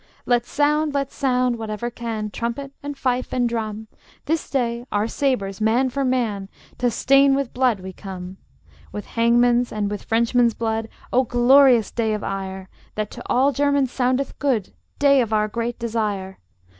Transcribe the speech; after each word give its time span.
Let 0.25 0.47
sound, 0.47 0.95
let 0.95 1.11
sound, 1.11 1.57
whatever 1.59 1.91
can, 1.91 2.31
Trumpet 2.31 2.71
and 2.81 2.97
fife 2.97 3.31
and 3.31 3.47
drum, 3.47 3.87
This 4.25 4.49
day 4.49 4.83
our 4.91 5.07
sabres, 5.07 5.61
man 5.61 5.91
for 5.91 6.03
man, 6.03 6.49
To 6.79 6.89
stain 6.89 7.35
with 7.35 7.53
blood 7.53 7.81
we 7.81 7.93
come; 7.93 8.37
With 8.91 9.05
hangman's 9.05 9.71
and 9.71 9.91
with 9.91 10.05
Frenchmen's 10.05 10.55
blood, 10.55 10.89
O 11.13 11.23
glorious 11.23 11.91
day 11.91 12.15
of 12.15 12.23
ire, 12.23 12.67
That 12.95 13.11
to 13.11 13.21
all 13.27 13.51
Germans 13.51 13.91
soundeth 13.91 14.39
good 14.39 14.73
Day 14.97 15.21
of 15.21 15.33
our 15.33 15.47
great 15.47 15.77
desire! 15.77 16.39